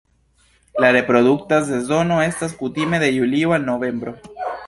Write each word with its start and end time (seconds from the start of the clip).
La 0.83 0.87
reprodukta 0.95 1.59
sezono 1.67 2.17
estas 2.29 2.57
kutime 2.63 3.01
de 3.05 3.13
julio 3.19 3.55
al 3.59 3.71
novembro. 3.71 4.15